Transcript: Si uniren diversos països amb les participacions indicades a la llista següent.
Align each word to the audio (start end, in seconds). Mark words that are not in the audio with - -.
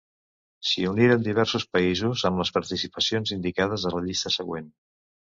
Si 0.67 0.85
uniren 0.91 1.25
diversos 1.25 1.65
països 1.75 2.23
amb 2.29 2.41
les 2.41 2.51
participacions 2.55 3.33
indicades 3.35 3.85
a 3.85 3.93
la 3.97 4.01
llista 4.07 4.33
següent. 4.37 4.73